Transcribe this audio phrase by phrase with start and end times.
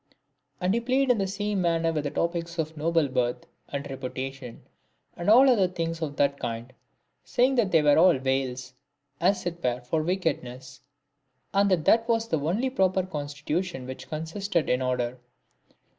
[0.59, 4.63] And he played in the same manner with the topics of noble birth, and reputation,
[5.15, 6.73] and all things of that kind,
[7.23, 8.73] saying that they were all veils,
[9.19, 10.81] as it were, for wickedness;
[11.53, 15.19] and that that was the only proper constitution which consisted, in order.